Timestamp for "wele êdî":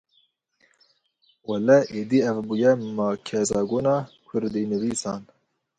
1.47-2.19